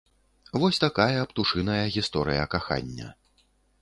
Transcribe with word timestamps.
Вось 0.61 0.81
такая 0.85 1.27
птушыная 1.33 1.83
гісторыя 1.97 2.49
кахання. 2.55 3.07